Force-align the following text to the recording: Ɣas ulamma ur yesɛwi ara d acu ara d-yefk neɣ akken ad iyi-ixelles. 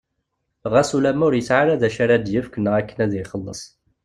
Ɣas 0.71 0.89
ulamma 0.95 1.23
ur 1.27 1.33
yesɛwi 1.37 1.57
ara 1.61 1.81
d 1.81 1.83
acu 1.87 1.99
ara 2.03 2.15
d-yefk 2.17 2.53
neɣ 2.57 2.73
akken 2.79 2.97
ad 3.05 3.11
iyi-ixelles. 3.13 3.61